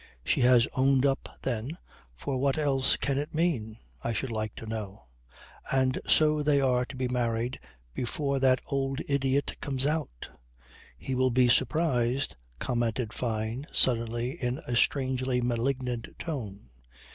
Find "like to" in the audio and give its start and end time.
4.31-4.65